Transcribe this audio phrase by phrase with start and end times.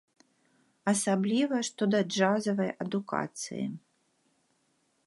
[0.93, 3.65] Асабліва, што да джазавай адукацыі.